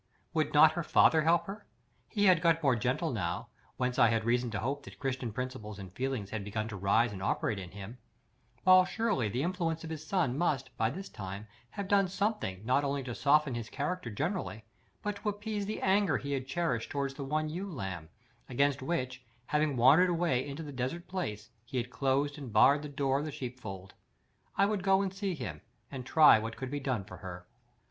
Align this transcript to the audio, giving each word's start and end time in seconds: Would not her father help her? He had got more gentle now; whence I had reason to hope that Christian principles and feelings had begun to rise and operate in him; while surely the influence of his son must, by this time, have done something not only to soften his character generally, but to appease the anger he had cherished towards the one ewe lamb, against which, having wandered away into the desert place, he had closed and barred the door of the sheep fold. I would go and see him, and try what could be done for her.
Would 0.33 0.51
not 0.51 0.71
her 0.71 0.81
father 0.81 1.21
help 1.21 1.45
her? 1.45 1.67
He 2.09 2.25
had 2.25 2.41
got 2.41 2.63
more 2.63 2.75
gentle 2.75 3.11
now; 3.11 3.49
whence 3.77 3.99
I 3.99 4.07
had 4.07 4.25
reason 4.25 4.49
to 4.49 4.59
hope 4.59 4.81
that 4.81 4.97
Christian 4.97 5.31
principles 5.31 5.77
and 5.77 5.93
feelings 5.93 6.31
had 6.31 6.43
begun 6.43 6.67
to 6.69 6.75
rise 6.75 7.13
and 7.13 7.21
operate 7.21 7.59
in 7.59 7.69
him; 7.69 7.99
while 8.63 8.83
surely 8.83 9.29
the 9.29 9.43
influence 9.43 9.83
of 9.83 9.91
his 9.91 10.03
son 10.03 10.35
must, 10.39 10.75
by 10.75 10.89
this 10.89 11.07
time, 11.07 11.45
have 11.69 11.87
done 11.87 12.07
something 12.07 12.65
not 12.65 12.83
only 12.83 13.03
to 13.03 13.13
soften 13.13 13.53
his 13.53 13.69
character 13.69 14.09
generally, 14.09 14.65
but 15.03 15.17
to 15.17 15.29
appease 15.29 15.67
the 15.67 15.81
anger 15.81 16.17
he 16.17 16.31
had 16.31 16.47
cherished 16.47 16.89
towards 16.89 17.13
the 17.13 17.23
one 17.23 17.47
ewe 17.47 17.69
lamb, 17.71 18.09
against 18.49 18.81
which, 18.81 19.23
having 19.45 19.77
wandered 19.77 20.09
away 20.09 20.47
into 20.47 20.63
the 20.63 20.71
desert 20.73 21.07
place, 21.07 21.51
he 21.63 21.77
had 21.77 21.91
closed 21.91 22.39
and 22.39 22.51
barred 22.51 22.81
the 22.81 22.89
door 22.89 23.19
of 23.19 23.25
the 23.25 23.31
sheep 23.31 23.59
fold. 23.59 23.93
I 24.57 24.65
would 24.65 24.81
go 24.81 25.03
and 25.03 25.13
see 25.13 25.35
him, 25.35 25.61
and 25.91 26.07
try 26.07 26.39
what 26.39 26.57
could 26.57 26.71
be 26.71 26.79
done 26.79 27.03
for 27.03 27.17
her. 27.17 27.45